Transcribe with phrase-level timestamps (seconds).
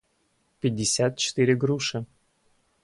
[0.59, 1.99] пятьдесят четыре груши